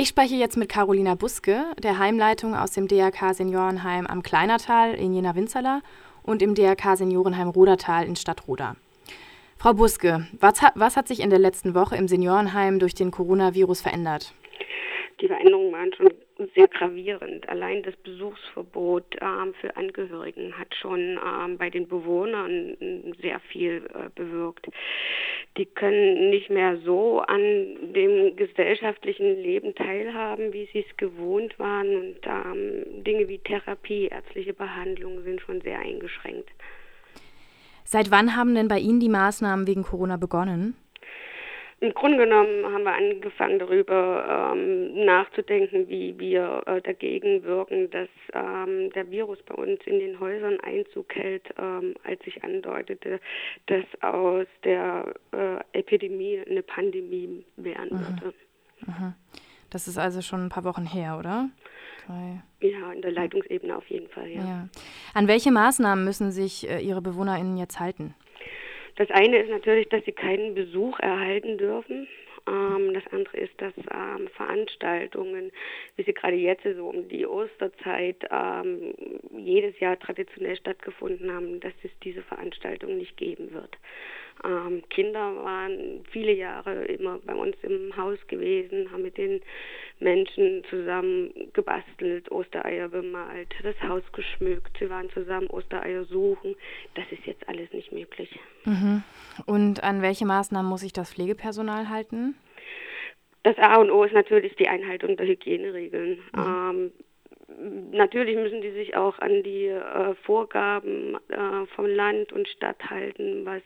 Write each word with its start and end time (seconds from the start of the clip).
Ich 0.00 0.08
spreche 0.08 0.34
jetzt 0.34 0.56
mit 0.56 0.70
Carolina 0.70 1.14
Buske, 1.14 1.62
der 1.78 1.98
Heimleitung 1.98 2.54
aus 2.54 2.70
dem 2.70 2.88
DRK 2.88 3.34
Seniorenheim 3.34 4.06
am 4.06 4.22
Kleinertal 4.22 4.94
in 4.94 5.12
Jena-Winzerla 5.12 5.82
und 6.22 6.40
im 6.40 6.54
DRK 6.54 6.96
Seniorenheim 6.96 7.50
Rodertal 7.50 8.06
in 8.06 8.16
Stadtroda. 8.16 8.76
Frau 9.58 9.74
Buske, 9.74 10.26
was, 10.40 10.62
was 10.74 10.96
hat 10.96 11.06
sich 11.06 11.20
in 11.20 11.28
der 11.28 11.38
letzten 11.38 11.74
Woche 11.74 11.96
im 11.96 12.08
Seniorenheim 12.08 12.78
durch 12.78 12.94
den 12.94 13.10
Coronavirus 13.10 13.82
verändert? 13.82 14.32
Die 15.20 15.26
Veränderungen 15.26 15.70
waren 15.70 15.92
schon 15.92 16.08
sehr 16.54 16.68
gravierend. 16.68 17.48
Allein 17.48 17.82
das 17.82 17.96
Besuchsverbot 17.96 19.16
ähm, 19.20 19.54
für 19.60 19.76
Angehörigen 19.76 20.56
hat 20.58 20.74
schon 20.74 21.18
ähm, 21.18 21.58
bei 21.58 21.70
den 21.70 21.88
Bewohnern 21.88 22.76
sehr 23.20 23.40
viel 23.40 23.86
äh, 23.94 24.08
bewirkt. 24.14 24.66
Die 25.56 25.66
können 25.66 26.30
nicht 26.30 26.50
mehr 26.50 26.78
so 26.84 27.20
an 27.20 27.40
dem 27.92 28.36
gesellschaftlichen 28.36 29.42
Leben 29.42 29.74
teilhaben, 29.74 30.52
wie 30.52 30.68
sie 30.72 30.84
es 30.88 30.96
gewohnt 30.96 31.58
waren. 31.58 31.96
Und 31.96 32.18
ähm, 32.24 33.04
Dinge 33.04 33.28
wie 33.28 33.38
Therapie, 33.38 34.06
ärztliche 34.06 34.54
Behandlung 34.54 35.22
sind 35.22 35.40
schon 35.40 35.60
sehr 35.60 35.78
eingeschränkt. 35.78 36.50
Seit 37.84 38.10
wann 38.10 38.36
haben 38.36 38.54
denn 38.54 38.68
bei 38.68 38.78
Ihnen 38.78 39.00
die 39.00 39.08
Maßnahmen 39.08 39.66
wegen 39.66 39.82
Corona 39.82 40.16
begonnen? 40.16 40.76
Im 41.82 41.94
Grunde 41.94 42.18
genommen 42.18 42.66
haben 42.66 42.82
wir 42.82 42.92
angefangen 42.92 43.58
darüber 43.58 44.52
ähm, 44.52 45.06
nachzudenken, 45.06 45.88
wie 45.88 46.18
wir 46.18 46.62
äh, 46.66 46.82
dagegen 46.82 47.42
wirken, 47.42 47.90
dass 47.90 48.08
ähm, 48.34 48.90
der 48.92 49.10
Virus 49.10 49.38
bei 49.46 49.54
uns 49.54 49.80
in 49.86 49.98
den 49.98 50.20
Häusern 50.20 50.60
Einzug 50.60 51.14
hält, 51.14 51.44
ähm, 51.58 51.94
als 52.04 52.20
ich 52.26 52.44
andeutete, 52.44 53.18
dass 53.66 53.84
aus 54.02 54.46
der 54.62 55.14
äh, 55.32 55.78
Epidemie 55.78 56.42
eine 56.46 56.62
Pandemie 56.62 57.46
werden 57.56 57.96
mhm. 57.96 58.20
würde. 58.22 58.34
Mhm. 58.86 59.14
Das 59.70 59.88
ist 59.88 59.96
also 59.96 60.20
schon 60.20 60.46
ein 60.46 60.48
paar 60.50 60.64
Wochen 60.64 60.84
her, 60.84 61.16
oder? 61.18 61.48
Ja, 62.60 62.92
in 62.92 63.02
der 63.02 63.12
Leitungsebene 63.12 63.74
auf 63.74 63.86
jeden 63.88 64.08
Fall, 64.08 64.28
ja. 64.28 64.42
ja. 64.42 64.68
An 65.14 65.28
welche 65.28 65.50
Maßnahmen 65.50 66.04
müssen 66.04 66.30
sich 66.30 66.68
äh, 66.68 66.80
Ihre 66.80 67.00
BewohnerInnen 67.00 67.56
jetzt 67.56 67.80
halten? 67.80 68.14
Das 68.96 69.10
eine 69.10 69.38
ist 69.38 69.50
natürlich, 69.50 69.88
dass 69.88 70.04
sie 70.04 70.12
keinen 70.12 70.54
Besuch 70.54 70.98
erhalten 71.00 71.58
dürfen. 71.58 72.08
Ähm, 72.46 72.94
das 72.94 73.06
andere 73.12 73.36
ist, 73.36 73.52
dass 73.60 73.74
ähm, 73.76 74.28
Veranstaltungen, 74.36 75.50
wie 75.96 76.02
sie 76.02 76.12
gerade 76.12 76.36
jetzt 76.36 76.64
so 76.76 76.88
um 76.88 77.08
die 77.08 77.26
Osterzeit 77.26 78.16
ähm, 78.30 78.94
jedes 79.36 79.78
Jahr 79.80 79.98
traditionell 79.98 80.56
stattgefunden 80.56 81.32
haben, 81.32 81.60
dass 81.60 81.72
es 81.82 81.90
diese 82.02 82.22
Veranstaltungen 82.22 82.98
nicht 82.98 83.16
geben 83.16 83.52
wird. 83.52 83.76
Ähm, 84.44 84.82
Kinder 84.88 85.36
waren 85.44 86.04
viele 86.10 86.32
Jahre 86.32 86.84
immer 86.84 87.18
bei 87.18 87.34
uns 87.34 87.56
im 87.62 87.94
Haus 87.96 88.18
gewesen, 88.28 88.90
haben 88.90 89.02
mit 89.02 89.18
den 89.18 89.42
Menschen 89.98 90.64
zusammen 90.70 91.30
gebastelt, 91.52 92.30
Ostereier 92.30 92.88
bemalt, 92.88 93.48
das 93.62 93.76
Haus 93.82 94.02
geschmückt. 94.12 94.76
Sie 94.78 94.88
waren 94.88 95.10
zusammen 95.10 95.48
Ostereier 95.48 96.04
suchen. 96.04 96.56
Das 96.94 97.04
ist 97.10 97.26
jetzt 97.26 97.46
alles 97.48 97.70
nicht 97.72 97.92
möglich. 97.92 98.38
Mhm. 98.64 99.02
Und 99.44 99.82
an 99.82 100.00
welche 100.00 100.24
Maßnahmen 100.24 100.68
muss 100.68 100.80
sich 100.80 100.92
das 100.92 101.12
Pflegepersonal 101.12 101.88
halten? 101.90 102.34
Das 103.42 103.56
A 103.58 103.76
und 103.76 103.90
O 103.90 104.04
ist 104.04 104.12
natürlich 104.12 104.54
die 104.56 104.68
Einhaltung 104.68 105.16
der 105.16 105.26
Hygieneregeln. 105.26 106.18
Mhm. 106.34 106.38
Ähm, 106.38 106.92
natürlich 107.92 108.36
müssen 108.36 108.60
die 108.60 108.70
sich 108.70 108.96
auch 108.96 109.18
an 109.18 109.42
die 109.42 109.66
äh, 109.66 110.14
Vorgaben 110.22 111.16
äh, 111.28 111.66
vom 111.74 111.86
Land 111.86 112.32
und 112.32 112.48
Stadt 112.48 112.90
halten, 112.90 113.44
was 113.44 113.62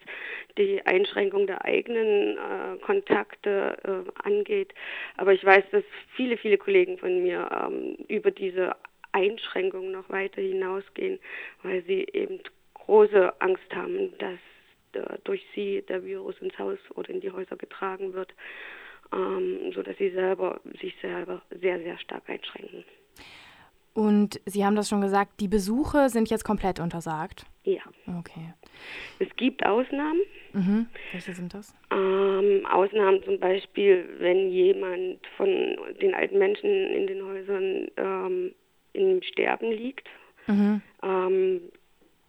die 0.59 0.85
Einschränkung 0.87 1.47
der 1.47 1.65
eigenen 1.65 2.37
äh, 2.37 2.79
Kontakte 2.83 3.77
äh, 3.83 4.27
angeht. 4.27 4.73
Aber 5.17 5.33
ich 5.33 5.45
weiß, 5.45 5.65
dass 5.71 5.85
viele, 6.15 6.37
viele 6.37 6.59
Kollegen 6.59 6.99
von 6.99 7.23
mir 7.23 7.49
ähm, 7.53 7.97
über 8.09 8.31
diese 8.31 8.77
Einschränkungen 9.13 9.93
noch 9.93 10.09
weiter 10.09 10.41
hinausgehen, 10.41 11.19
weil 11.63 11.83
sie 11.83 12.07
eben 12.13 12.41
große 12.75 13.41
Angst 13.41 13.75
haben, 13.75 14.17
dass 14.19 14.39
äh, 14.93 15.19
durch 15.25 15.45
sie 15.55 15.83
der 15.83 16.05
Virus 16.05 16.37
ins 16.41 16.59
Haus 16.59 16.79
oder 16.95 17.11
in 17.11 17.21
die 17.21 17.31
Häuser 17.31 17.57
getragen 17.57 18.13
wird, 18.13 18.35
ähm, 19.15 19.73
sodass 19.75 19.97
sie 19.99 20.11
selber 20.11 20.61
sich 20.81 20.95
selber 21.01 21.43
sehr, 21.61 21.79
sehr 21.79 21.99
stark 21.99 22.29
einschränken. 22.29 22.85
Und 23.95 24.41
Sie 24.45 24.65
haben 24.65 24.75
das 24.75 24.89
schon 24.89 25.01
gesagt, 25.01 25.41
die 25.41 25.47
Besuche 25.47 26.09
sind 26.09 26.29
jetzt 26.29 26.45
komplett 26.45 26.81
untersagt? 26.81 27.47
Ja. 27.63 27.83
Okay. 28.19 28.53
Es 29.21 29.29
gibt 29.37 29.65
Ausnahmen. 29.65 30.21
Mhm. 30.53 30.87
Welche 31.13 31.33
sind 31.33 31.55
das? 31.55 31.73
Ähm, 31.93 32.67
Ausnahmen 32.67 33.23
zum 33.23 33.39
Beispiel, 33.39 34.05
wenn 34.19 34.51
jemand 34.51 35.21
von 35.37 35.49
den 36.03 36.13
alten 36.13 36.39
Menschen 36.39 36.69
in 36.69 37.07
den 37.07 37.25
Häusern 37.25 37.89
ähm, 37.97 38.55
im 38.95 39.23
Sterben 39.23 39.71
liegt. 39.71 40.09
Mhm. 40.49 40.83
Ähm, 41.03 41.61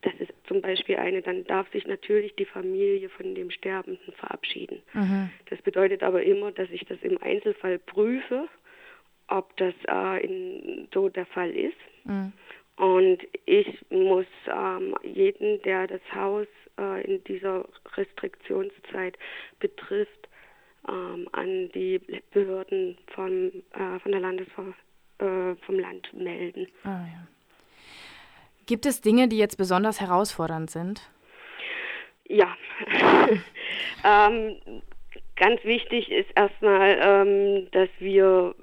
das 0.06 0.14
ist 0.20 0.34
zum 0.48 0.62
Beispiel 0.62 0.96
eine, 0.98 1.22
dann 1.22 1.44
darf 1.46 1.70
sich 1.72 1.86
natürlich 1.86 2.36
die 2.36 2.46
Familie 2.46 3.10
von 3.10 3.36
dem 3.36 3.52
Sterbenden 3.52 4.14
verabschieden. 4.14 4.82
Mhm. 4.94 5.30
Das 5.50 5.62
bedeutet 5.62 6.04
aber 6.04 6.24
immer, 6.24 6.52
dass 6.52 6.70
ich 6.70 6.86
das 6.86 6.98
im 7.02 7.18
Einzelfall 7.22 7.80
prüfe 7.80 8.48
ob 9.28 9.56
das 9.58 9.74
äh, 9.88 10.26
in, 10.26 10.88
so 10.94 11.10
der 11.10 11.26
Fall 11.26 11.52
ist. 11.52 11.78
Mhm. 12.04 12.32
Und 12.78 13.20
ich 13.46 13.86
muss 13.90 14.26
ähm, 14.48 14.96
jeden, 15.04 15.62
der 15.62 15.88
das 15.88 16.02
Haus 16.14 16.48
äh, 16.78 17.06
in 17.06 17.24
dieser 17.24 17.66
Restriktionszeit 17.96 19.18
betrifft, 19.60 20.28
ähm, 20.88 21.28
an 21.32 21.70
die 21.74 22.02
Behörden 22.32 22.98
vom, 23.08 23.52
äh, 23.74 24.00
von 24.00 24.12
der 24.12 24.20
Landesver 24.20 24.74
äh, 25.20 25.56
vom 25.66 25.80
Land 25.80 26.14
melden. 26.14 26.68
Ah, 26.84 27.06
ja. 27.08 27.28
Gibt 28.66 28.86
es 28.86 29.02
Dinge, 29.02 29.28
die 29.28 29.38
jetzt 29.38 29.58
besonders 29.58 30.02
herausfordernd 30.02 30.70
sind? 30.70 31.02
Ja. 32.28 32.56
ähm, 34.04 34.56
ganz 35.36 35.64
wichtig 35.64 36.12
ist 36.12 36.30
erstmal, 36.36 36.98
ähm, 37.02 37.68
dass 37.72 37.90
wir 38.00 38.56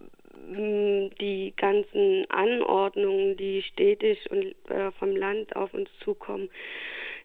die 0.55 1.55
ganzen 1.57 2.27
Anordnungen, 2.31 3.37
die 3.37 3.63
städtisch 3.63 4.19
und 4.31 4.55
äh, 4.71 4.91
vom 4.99 5.17
Land 5.17 5.55
auf 5.57 5.73
uns 5.73 5.89
zukommen, 6.01 6.51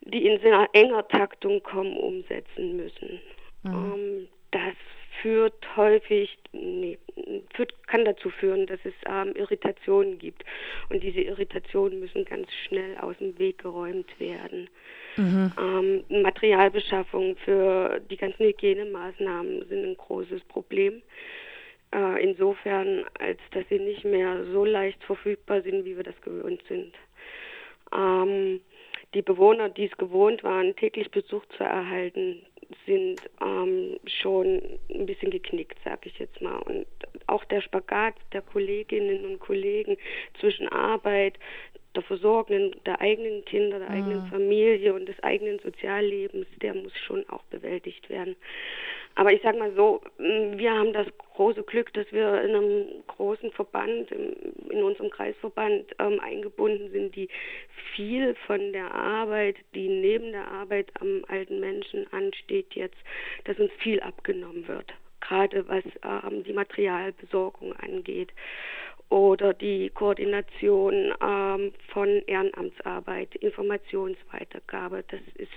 die 0.01 0.27
in 0.27 0.39
sehr 0.39 0.69
enger 0.73 1.07
Taktung 1.07 1.61
kommen, 1.63 1.97
umsetzen 1.97 2.77
müssen. 2.77 3.19
Mhm. 3.63 3.73
Ähm, 3.73 4.27
das 4.51 4.75
führt 5.21 5.75
häufig, 5.75 6.37
nee, 6.51 6.97
führt, 7.53 7.73
kann 7.87 8.05
dazu 8.05 8.29
führen, 8.29 8.67
dass 8.67 8.79
es 8.83 8.93
ähm, 9.07 9.33
Irritationen 9.35 10.19
gibt. 10.19 10.43
Und 10.89 11.03
diese 11.03 11.21
Irritationen 11.21 11.99
müssen 11.99 12.25
ganz 12.25 12.47
schnell 12.67 12.97
aus 12.97 13.17
dem 13.17 13.37
Weg 13.39 13.59
geräumt 13.59 14.07
werden. 14.19 14.69
Mhm. 15.17 15.51
Ähm, 15.59 16.21
Materialbeschaffung 16.21 17.35
für 17.43 17.99
die 18.09 18.17
ganzen 18.17 18.45
Hygienemaßnahmen 18.45 19.67
sind 19.67 19.85
ein 19.85 19.97
großes 19.97 20.41
Problem. 20.43 21.01
Äh, 21.93 22.23
insofern, 22.23 23.05
als 23.19 23.39
dass 23.51 23.63
sie 23.69 23.79
nicht 23.79 24.03
mehr 24.03 24.43
so 24.51 24.65
leicht 24.65 25.03
verfügbar 25.03 25.61
sind, 25.61 25.85
wie 25.85 25.95
wir 25.95 26.03
das 26.03 26.19
gewöhnt 26.21 26.61
sind. 26.67 26.93
Ähm, 27.95 28.61
die 29.13 29.21
Bewohner, 29.21 29.69
die 29.69 29.85
es 29.85 29.97
gewohnt 29.97 30.43
waren, 30.43 30.75
täglich 30.75 31.09
Besuch 31.11 31.45
zu 31.57 31.63
erhalten, 31.63 32.41
sind 32.85 33.21
ähm, 33.41 33.97
schon 34.05 34.61
ein 34.89 35.05
bisschen 35.05 35.31
geknickt, 35.31 35.77
sage 35.83 36.09
ich 36.09 36.19
jetzt 36.19 36.41
mal. 36.41 36.57
Und 36.59 36.85
auch 37.27 37.43
der 37.45 37.61
Spagat 37.61 38.15
der 38.33 38.41
Kolleginnen 38.41 39.25
und 39.25 39.39
Kollegen 39.39 39.97
zwischen 40.39 40.67
Arbeit, 40.69 41.37
der 41.97 42.03
Versorgung 42.03 42.75
der 42.85 43.01
eigenen 43.01 43.43
Kinder, 43.45 43.79
der 43.79 43.89
mhm. 43.89 43.95
eigenen 43.95 44.27
Familie 44.27 44.93
und 44.93 45.07
des 45.07 45.21
eigenen 45.23 45.59
Soziallebens, 45.59 46.47
der 46.61 46.75
muss 46.75 46.95
schon 46.99 47.27
auch 47.27 47.43
bewältigt 47.45 48.09
werden. 48.09 48.35
Aber 49.15 49.33
ich 49.33 49.41
sage 49.41 49.57
mal 49.57 49.73
so, 49.73 50.01
wir 50.19 50.71
haben 50.71 50.93
das 50.93 51.07
große 51.33 51.63
Glück, 51.63 51.91
dass 51.93 52.05
wir 52.11 52.39
in 52.43 52.55
einem 52.55 52.85
großen 53.07 53.51
Verband, 53.51 54.11
in 54.11 54.83
unserem 54.83 55.09
Kreisverband 55.09 55.95
ähm, 55.97 56.19
eingebunden 56.19 56.91
sind, 56.91 57.15
die 57.15 57.27
viel 57.95 58.35
von 58.45 58.73
der 58.73 58.93
Arbeit, 58.93 59.55
die 59.73 59.87
neben 59.89 60.33
der 60.33 60.47
Arbeit 60.51 60.91
am 61.01 61.25
alten 61.29 61.59
Menschen 61.59 62.05
ansteht 62.13 62.75
jetzt, 62.75 62.97
dass 63.45 63.57
uns 63.57 63.71
viel 63.79 63.99
abgenommen 64.01 64.67
wird, 64.67 64.93
gerade 65.19 65.67
was 65.67 65.83
ähm, 66.03 66.43
die 66.43 66.53
Materialbesorgung 66.53 67.73
angeht 67.73 68.29
oder 69.09 69.53
die 69.53 69.89
Koordination 69.89 71.13
ähm, 71.21 71.73
von 71.93 72.07
Ehrenamtsarbeit, 72.27 73.35
Informationsweitergabe. 73.35 75.03
Das 75.07 75.21
ist, 75.35 75.51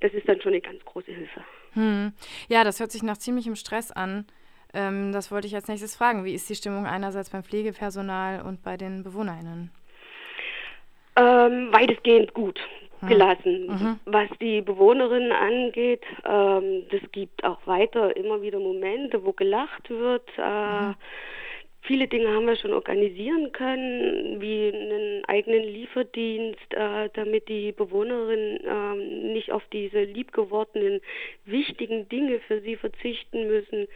das 0.00 0.12
ist 0.12 0.28
dann 0.28 0.40
schon 0.40 0.52
eine 0.52 0.60
ganz 0.60 0.84
große 0.84 1.10
Hilfe. 1.10 1.42
Hm. 1.72 2.12
Ja, 2.48 2.64
das 2.64 2.80
hört 2.80 2.92
sich 2.92 3.02
nach 3.02 3.16
ziemlichem 3.16 3.56
Stress 3.56 3.90
an. 3.90 4.26
Ähm, 4.74 5.12
das 5.12 5.30
wollte 5.30 5.46
ich 5.46 5.54
als 5.54 5.68
nächstes 5.68 5.96
fragen. 5.96 6.24
Wie 6.24 6.34
ist 6.34 6.48
die 6.50 6.54
Stimmung 6.54 6.86
einerseits 6.86 7.30
beim 7.30 7.44
Pflegepersonal 7.44 8.42
und 8.42 8.62
bei 8.62 8.76
den 8.76 9.02
BewohnerInnen? 9.02 9.70
Ähm, 11.16 11.68
weitestgehend 11.72 12.34
gut 12.34 12.60
hm. 13.00 13.08
gelassen. 13.08 13.66
Mhm. 13.68 14.00
Was 14.04 14.28
die 14.38 14.60
Bewohnerinnen 14.60 15.32
angeht, 15.32 16.02
ähm, 16.26 16.84
das 16.90 17.00
gibt 17.12 17.42
auch 17.42 17.66
weiter 17.66 18.14
immer 18.16 18.42
wieder 18.42 18.58
Momente, 18.58 19.24
wo 19.24 19.32
gelacht 19.32 19.88
wird. 19.88 20.28
Äh, 20.36 20.88
mhm 20.88 20.94
Viele 21.84 22.06
Dinge 22.06 22.28
haben 22.28 22.46
wir 22.46 22.54
schon 22.54 22.72
organisieren 22.72 23.50
können, 23.50 24.40
wie 24.40 24.72
einen 24.72 25.24
eigenen 25.24 25.64
Lieferdienst, 25.64 26.72
äh, 26.74 27.10
damit 27.14 27.48
die 27.48 27.72
Bewohnerinnen 27.72 28.60
äh, 28.64 29.32
nicht 29.32 29.50
auf 29.50 29.64
diese 29.72 30.04
liebgewordenen 30.04 31.00
wichtigen 31.44 32.08
Dinge 32.08 32.38
für 32.40 32.60
sie 32.60 32.76
verzichten 32.76 33.48
müssen. 33.48 33.88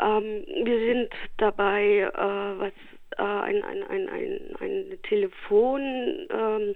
Ähm, 0.00 0.44
wir 0.64 0.78
sind 0.80 1.10
dabei, 1.36 2.00
äh, 2.00 2.60
was 2.60 2.72
äh, 3.18 3.22
ein, 3.22 3.62
ein, 3.62 3.82
ein, 3.84 4.08
ein, 4.08 4.40
ein 4.58 4.98
Telefon 5.02 6.26
ähm, 6.28 6.74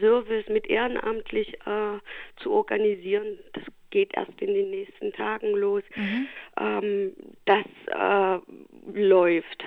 Service 0.00 0.48
mit 0.48 0.66
ehrenamtlich 0.66 1.54
äh, 1.64 1.98
zu 2.42 2.50
organisieren. 2.52 3.38
Das 3.52 3.62
geht 3.90 4.14
erst 4.14 4.40
in 4.40 4.54
den 4.54 4.70
nächsten 4.70 5.12
Tagen 5.12 5.52
los. 5.52 5.82
Mhm. 5.94 6.26
Ähm, 6.58 7.12
das 7.44 7.64
äh, 7.86 9.00
läuft. 9.00 9.64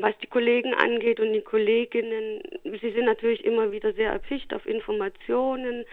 Was 0.00 0.16
die 0.18 0.28
Kollegen 0.28 0.74
angeht 0.74 1.18
und 1.18 1.32
die 1.32 1.40
Kolleginnen, 1.40 2.40
sie 2.62 2.92
sind 2.92 3.04
natürlich 3.04 3.44
immer 3.44 3.72
wieder 3.72 3.92
sehr 3.94 4.12
erpicht 4.12 4.54
auf 4.54 4.64
Informationen, 4.64 5.84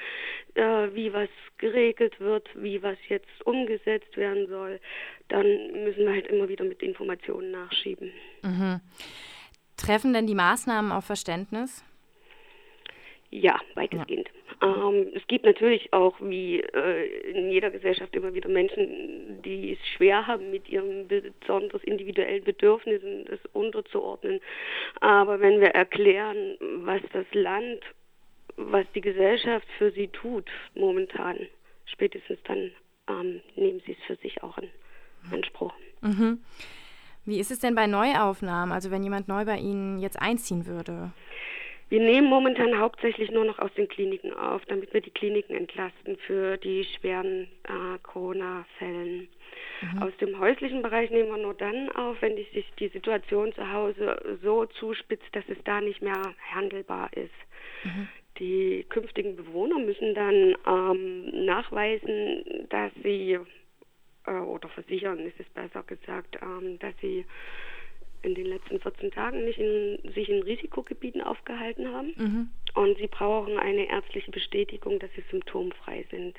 äh, 0.54 0.90
wie 0.94 1.12
was 1.12 1.30
geregelt 1.58 2.20
wird, 2.20 2.48
wie 2.54 2.84
was 2.84 2.98
jetzt 3.08 3.46
umgesetzt 3.46 4.16
werden 4.16 4.48
soll. 4.48 4.80
Dann 5.28 5.46
müssen 5.84 6.06
wir 6.06 6.12
halt 6.12 6.28
immer 6.28 6.48
wieder 6.50 6.66
mit 6.66 6.84
Informationen 6.84 7.50
nachschieben. 7.50 8.12
Mhm. 8.44 8.80
Treffen 9.76 10.14
denn 10.14 10.28
die 10.28 10.36
Maßnahmen 10.36 10.92
auf 10.92 11.06
Verständnis? 11.06 11.84
Ja, 13.32 13.60
weitestgehend. 13.76 14.28
Ja. 14.28 14.39
Ähm, 14.62 15.08
es 15.14 15.26
gibt 15.28 15.46
natürlich 15.46 15.94
auch, 15.94 16.16
wie 16.22 16.60
äh, 16.60 17.32
in 17.32 17.52
jeder 17.52 17.70
Gesellschaft, 17.70 18.16
immer 18.16 18.34
wieder 18.34 18.50
Menschen, 18.50 19.42
die 19.44 19.74
es 19.74 19.88
schwer 19.96 20.28
haben, 20.28 20.52
mit 20.52 20.68
ihren 20.70 21.08
besonders 21.08 21.84
individuellen 21.84 22.44
Bedürfnissen 22.44 23.26
das 23.26 23.40
unterzuordnen. 23.54 24.42
Aber 25.02 25.40
wenn 25.40 25.62
wir 25.62 25.70
erklären, 25.70 26.58
was 26.60 27.02
das 27.14 27.26
Land, 27.34 27.82
was 28.58 28.86
die 28.94 29.02
Gesellschaft 29.02 29.68
für 29.78 29.92
sie 29.92 30.08
tut, 30.08 30.50
momentan, 30.76 31.38
spätestens 31.86 32.40
dann 32.44 32.72
ähm, 33.08 33.42
nehmen 33.56 33.82
sie 33.86 33.94
es 33.94 34.06
für 34.06 34.16
sich 34.18 34.44
auch 34.44 34.58
in 34.58 34.70
Anspruch. 35.32 35.74
Mhm. 36.02 36.40
Wie 37.26 37.40
ist 37.40 37.52
es 37.52 37.60
denn 37.60 37.76
bei 37.76 37.88
Neuaufnahmen, 37.88 38.74
also 38.74 38.92
wenn 38.92 39.04
jemand 39.04 39.28
neu 39.28 39.46
bei 39.46 39.58
Ihnen 39.58 40.00
jetzt 40.00 40.20
einziehen 40.20 40.66
würde? 40.66 41.12
Wir 41.90 42.00
nehmen 42.00 42.28
momentan 42.28 42.78
hauptsächlich 42.78 43.32
nur 43.32 43.46
noch 43.46 43.58
aus 43.58 43.74
den 43.74 43.88
Kliniken 43.88 44.32
auf, 44.32 44.64
damit 44.66 44.94
wir 44.94 45.02
die 45.02 45.10
Kliniken 45.10 45.56
entlasten 45.56 46.18
für 46.18 46.58
die 46.58 46.84
schweren 46.84 47.48
äh, 47.64 47.98
Corona-Fällen. 48.04 49.28
Mhm. 49.82 50.04
Aus 50.04 50.16
dem 50.22 50.40
häuslichen 50.40 50.84
Bereich 50.84 51.10
nehmen 51.10 51.30
wir 51.30 51.38
nur 51.38 51.56
dann 51.56 51.90
auf, 51.94 52.22
wenn 52.22 52.36
die, 52.36 52.48
sich 52.54 52.72
die 52.80 52.90
Situation 52.90 53.54
zu 53.54 53.72
Hause 53.72 54.40
so 54.44 54.66
zuspitzt, 54.66 55.28
dass 55.32 55.44
es 55.48 55.58
da 55.66 55.82
nicht 55.82 56.02
mehr 56.02 56.36
handelbar 56.54 57.10
ist. 57.14 57.34
Mhm. 57.84 58.08
Die 58.38 58.86
künftigen 58.88 59.36
Bewohner 59.36 59.80
müssen 59.80 60.14
dann 60.14 60.56
ähm, 60.68 61.46
nachweisen, 61.46 62.68
dass 62.70 62.92
sie, 63.04 63.40
äh, 64.28 64.32
oder 64.32 64.70
versichern 64.70 65.20
ist 65.20 65.40
es 65.40 65.50
besser 65.50 65.84
gesagt, 65.84 66.38
ähm, 66.42 66.78
dass 66.78 66.94
sie 67.02 67.26
in 68.22 68.36
den 68.36 68.48
letzten 68.48 68.80
14 68.80 69.12
Tagen 69.12 69.46
nicht 69.46 69.60
in, 69.60 70.00
sich 70.14 70.30
in 70.30 70.44
Risikogebieten 70.44 71.22
aufgehalten 71.22 71.88
haben. 71.94 72.14
Mhm. 72.18 72.50
Und 72.76 72.98
sie 72.98 73.08
brauchen 73.08 73.58
eine 73.58 73.90
ärztliche 73.90 74.32
Bestätigung, 74.32 75.00
dass 75.00 75.10
sie 75.16 75.24
symptomfrei 75.30 76.06
sind. 76.12 76.36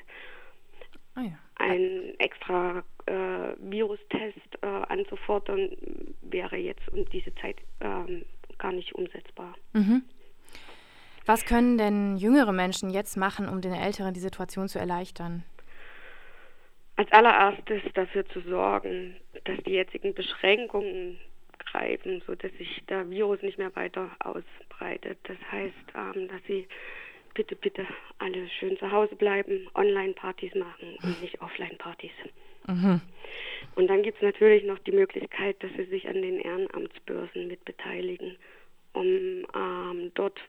Oh 1.17 1.21
ja. 1.21 1.37
Ein 1.55 2.13
extra 2.19 2.83
äh, 3.05 3.55
Virustest 3.59 4.37
äh, 4.61 4.65
anzufordern, 4.65 5.69
wäre 6.21 6.57
jetzt 6.57 6.87
um 6.91 7.05
diese 7.09 7.33
Zeit 7.35 7.57
äh, 7.79 8.23
gar 8.57 8.71
nicht 8.71 8.93
umsetzbar. 8.95 9.55
Mhm. 9.73 10.03
Was 11.25 11.45
können 11.45 11.77
denn 11.77 12.17
jüngere 12.17 12.51
Menschen 12.51 12.89
jetzt 12.89 13.15
machen, 13.15 13.47
um 13.47 13.61
den 13.61 13.73
Älteren 13.73 14.13
die 14.13 14.19
Situation 14.19 14.67
zu 14.67 14.79
erleichtern? 14.79 15.43
Als 16.95 17.11
allererstes 17.11 17.81
dafür 17.93 18.27
zu 18.29 18.41
sorgen, 18.41 19.15
dass 19.45 19.57
die 19.65 19.71
jetzigen 19.71 20.13
Beschränkungen 20.13 21.19
greifen, 21.71 22.21
sodass 22.25 22.51
sich 22.57 22.83
der 22.89 23.09
Virus 23.09 23.41
nicht 23.41 23.57
mehr 23.57 23.75
weiter 23.75 24.09
ausbreitet. 24.19 25.17
Das 25.23 25.37
heißt, 25.51 25.75
ähm, 25.95 26.27
dass 26.27 26.41
sie 26.47 26.67
bitte, 27.33 27.55
bitte 27.55 27.85
alle 28.19 28.47
schön 28.49 28.77
zu 28.77 28.91
Hause 28.91 29.15
bleiben, 29.15 29.67
Online-Partys 29.75 30.55
machen 30.55 30.97
und 31.03 31.21
nicht 31.21 31.41
Offline-Partys. 31.41 32.11
Mhm. 32.67 33.01
Und 33.75 33.87
dann 33.87 34.03
gibt 34.03 34.17
es 34.17 34.23
natürlich 34.23 34.63
noch 34.63 34.79
die 34.79 34.91
Möglichkeit, 34.91 35.61
dass 35.63 35.71
sie 35.77 35.85
sich 35.85 36.07
an 36.07 36.21
den 36.21 36.39
Ehrenamtsbörsen 36.39 37.47
mit 37.47 37.63
beteiligen, 37.65 38.37
um 38.93 39.05
ähm, 39.05 40.11
dort 40.13 40.39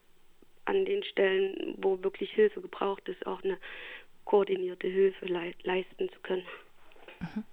an 0.64 0.84
den 0.84 1.02
Stellen, 1.04 1.74
wo 1.78 2.02
wirklich 2.02 2.30
Hilfe 2.32 2.60
gebraucht 2.60 3.08
ist, 3.08 3.26
auch 3.26 3.42
eine 3.42 3.58
koordinierte 4.24 4.86
Hilfe 4.86 5.26
le 5.26 5.52
leisten 5.62 6.08
zu 6.10 6.20
können. 6.20 6.44
Mhm. 7.20 7.44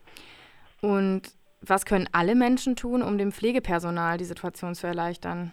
Und 0.82 1.39
was 1.62 1.86
können 1.86 2.08
alle 2.12 2.36
Menschen 2.36 2.76
tun, 2.76 3.02
um 3.02 3.18
dem 3.18 3.32
Pflegepersonal 3.32 4.18
die 4.18 4.26
Situation 4.26 4.76
zu 4.76 4.88
erleichtern? 4.88 5.52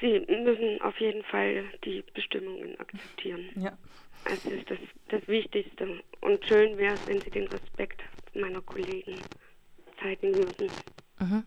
Sie 0.00 0.20
müssen 0.28 0.80
auf 0.82 0.98
jeden 1.00 1.22
Fall 1.24 1.64
die 1.84 2.04
Bestimmungen 2.14 2.78
akzeptieren. 2.78 3.46
Ja. 3.56 3.78
Es 4.24 4.44
ist 4.44 4.70
das, 4.70 4.78
das 5.08 5.26
Wichtigste. 5.28 6.02
Und 6.20 6.44
schön 6.44 6.76
wäre 6.76 6.94
es, 6.94 7.06
wenn 7.06 7.20
Sie 7.20 7.30
den 7.30 7.46
Respekt 7.48 8.02
meiner 8.34 8.60
Kollegen 8.60 9.16
zeigen 10.02 10.34
würden. 10.34 10.70
Mhm. 11.20 11.44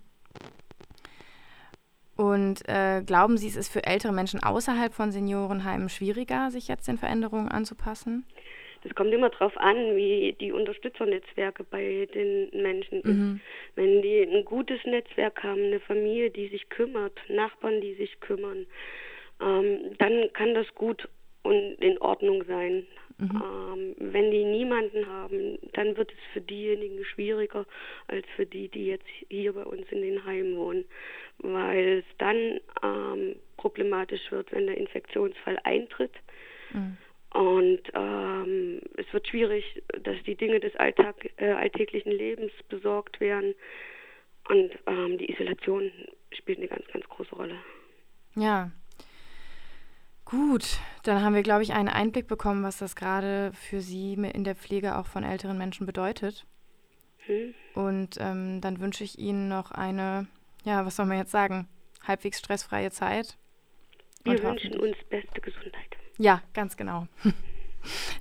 Und 2.15 2.67
äh, 2.67 3.01
glauben 3.05 3.37
Sie, 3.37 3.47
es 3.47 3.55
ist 3.55 3.71
für 3.71 3.85
ältere 3.85 4.11
Menschen 4.11 4.43
außerhalb 4.43 4.93
von 4.93 5.11
Seniorenheimen 5.11 5.87
schwieriger, 5.87 6.51
sich 6.51 6.67
jetzt 6.67 6.87
den 6.87 6.97
Veränderungen 6.97 7.49
anzupassen? 7.49 8.25
Das 8.83 8.95
kommt 8.95 9.13
immer 9.13 9.29
darauf 9.29 9.57
an, 9.57 9.95
wie 9.95 10.35
die 10.39 10.51
Unterstützernetzwerke 10.51 11.63
bei 11.63 12.07
den 12.13 12.49
Menschen 12.61 13.01
mhm. 13.03 13.35
ist. 13.35 13.75
Wenn 13.75 14.01
die 14.01 14.21
ein 14.21 14.45
gutes 14.45 14.83
Netzwerk 14.85 15.43
haben, 15.43 15.63
eine 15.65 15.79
Familie, 15.79 16.29
die 16.29 16.47
sich 16.47 16.69
kümmert, 16.69 17.17
Nachbarn, 17.27 17.81
die 17.81 17.95
sich 17.95 18.19
kümmern, 18.19 18.65
ähm, 19.41 19.97
dann 19.97 20.31
kann 20.33 20.53
das 20.53 20.73
gut 20.75 21.07
und 21.43 21.75
in 21.75 21.97
Ordnung 21.99 22.43
sein. 22.45 22.85
Mhm. 23.17 23.41
Ähm, 23.43 23.95
wenn 23.99 24.31
die 24.31 24.45
niemanden 24.45 25.05
haben, 25.07 25.59
dann 25.73 25.97
wird 25.97 26.11
es 26.11 26.19
für 26.31 26.41
diejenigen 26.41 27.03
schwieriger 27.03 27.65
als 28.07 28.25
für 28.35 28.45
die, 28.45 28.69
die 28.69 28.85
jetzt 28.87 29.07
hier 29.29 29.53
bei 29.53 29.63
uns 29.63 29.85
in 29.91 30.01
den 30.01 30.23
Heimen 30.23 30.55
wohnen, 30.55 30.85
weil 31.39 31.99
es 31.99 32.05
dann 32.17 32.61
ähm, 32.81 33.35
problematisch 33.57 34.31
wird, 34.31 34.51
wenn 34.53 34.67
der 34.67 34.77
Infektionsfall 34.77 35.59
eintritt. 35.63 36.13
Mhm 36.71 36.97
und 37.33 37.81
ähm, 37.93 38.81
es 38.97 39.11
wird 39.13 39.27
schwierig, 39.27 39.83
dass 40.03 40.15
die 40.25 40.35
Dinge 40.35 40.59
des 40.59 40.75
Alltag, 40.75 41.29
äh, 41.37 41.51
alltäglichen 41.51 42.11
Lebens 42.11 42.51
besorgt 42.69 43.19
werden. 43.19 43.53
Und 44.47 44.71
ähm, 44.87 45.17
die 45.19 45.31
Isolation 45.31 45.91
spielt 46.31 46.57
eine 46.57 46.67
ganz, 46.67 46.85
ganz 46.91 47.07
große 47.07 47.35
Rolle. 47.35 47.55
Ja. 48.35 48.71
Gut, 50.25 50.79
dann 51.03 51.23
haben 51.23 51.35
wir, 51.35 51.43
glaube 51.43 51.63
ich, 51.63 51.73
einen 51.73 51.87
Einblick 51.87 52.27
bekommen, 52.27 52.63
was 52.63 52.79
das 52.79 52.95
gerade 52.95 53.51
für 53.53 53.81
Sie 53.81 54.13
in 54.13 54.43
der 54.43 54.55
Pflege 54.55 54.97
auch 54.97 55.05
von 55.05 55.23
älteren 55.23 55.57
Menschen 55.57 55.85
bedeutet. 55.85 56.45
Hm. 57.25 57.53
Und 57.75 58.17
ähm, 58.19 58.59
dann 58.61 58.79
wünsche 58.79 59.03
ich 59.03 59.19
Ihnen 59.19 59.49
noch 59.49 59.71
eine, 59.71 60.27
ja, 60.63 60.85
was 60.85 60.95
soll 60.95 61.05
man 61.05 61.17
jetzt 61.17 61.31
sagen, 61.31 61.67
halbwegs 62.03 62.39
stressfreie 62.39 62.89
Zeit. 62.89 63.37
Wir 64.23 64.41
wünschen 64.41 64.79
uns 64.79 64.97
beste 65.09 65.41
Gesundheit. 65.41 65.98
Ja, 66.19 66.41
ganz 66.53 66.77
genau. 66.77 67.07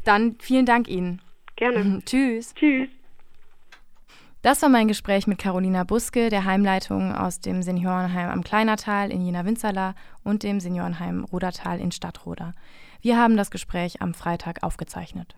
Dann 0.05 0.37
vielen 0.41 0.65
Dank 0.65 0.89
Ihnen. 0.89 1.21
Gerne. 1.57 2.01
Tschüss. 2.07 2.55
Tschüss. 2.55 2.89
Das 4.41 4.63
war 4.63 4.69
mein 4.69 4.87
Gespräch 4.87 5.27
mit 5.27 5.39
Carolina 5.39 5.83
Buske, 5.83 6.31
der 6.31 6.45
Heimleitung 6.45 7.13
aus 7.13 7.41
dem 7.41 7.61
Seniorenheim 7.61 8.31
am 8.31 8.45
Kleinertal 8.45 9.11
in 9.11 9.21
Jena-Winzerla 9.21 9.97
und 10.23 10.45
dem 10.45 10.61
Seniorenheim 10.61 11.25
Rudertal 11.25 11.81
in 11.81 11.91
Stadtroda. 11.91 12.55
Wir 13.01 13.19
haben 13.19 13.37
das 13.37 13.51
Gespräch 13.51 14.01
am 14.01 14.15
Freitag 14.15 14.63
aufgezeichnet. 14.63 15.37